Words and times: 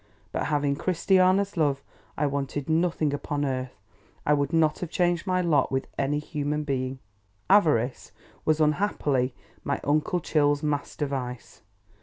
But, 0.31 0.45
having 0.47 0.75
Christiana's 0.77 1.55
love, 1.55 1.83
I 2.17 2.25
wanted 2.25 2.67
nothing 2.67 3.13
upon 3.13 3.45
earth. 3.45 3.77
I 4.25 4.33
would 4.33 4.51
not 4.51 4.79
have 4.79 4.89
changed 4.89 5.27
my 5.27 5.41
lot 5.41 5.71
with 5.71 5.85
any 5.95 6.17
human 6.17 6.63
being. 6.63 6.97
Avarice 7.51 8.11
was, 8.43 8.59
unhappily, 8.59 9.35
my 9.63 9.79
uncle 9.83 10.19
Chill's 10.19 10.63
master 10.63 11.05
vice. 11.05 11.61